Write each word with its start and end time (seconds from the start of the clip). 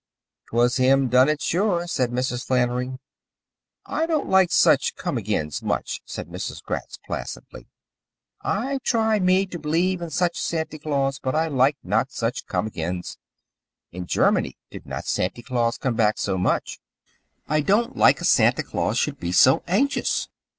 "'T 0.49 0.55
was 0.57 0.77
him 0.77 1.09
done 1.09 1.29
it, 1.29 1.39
sure," 1.43 1.85
said 1.85 2.09
Mrs. 2.09 2.43
Flannery. 2.43 2.97
"I 3.85 4.07
don't 4.07 4.27
like 4.27 4.51
such 4.51 4.95
come 4.95 5.15
agains, 5.15 5.61
much," 5.61 6.01
said 6.07 6.27
Mrs. 6.27 6.63
Gratz 6.63 6.97
placidly. 7.05 7.67
"I 8.41 8.79
try 8.83 9.19
me 9.19 9.45
to 9.45 9.59
believe 9.59 10.01
in 10.01 10.09
such 10.09 10.39
a 10.39 10.41
Santy 10.41 10.79
Claus, 10.79 11.19
but 11.19 11.35
I 11.35 11.49
like 11.49 11.77
not 11.83 12.11
such 12.11 12.47
come 12.47 12.65
agains. 12.65 13.19
In 13.91 14.07
Germany 14.07 14.57
did 14.71 14.87
not 14.87 15.05
Santy 15.05 15.43
Claus 15.43 15.77
come 15.77 15.93
back 15.93 16.17
so 16.17 16.35
much. 16.35 16.79
I 17.47 17.61
don't 17.61 17.95
like 17.95 18.21
a 18.21 18.25
Santy 18.25 18.63
Claus 18.63 18.97
should 18.97 19.19
be 19.19 19.31
so 19.31 19.61
anxious. 19.67 20.29